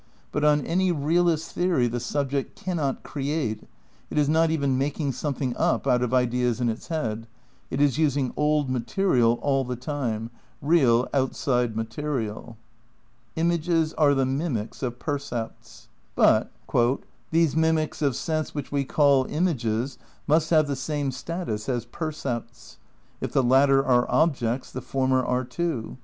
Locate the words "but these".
16.15-17.55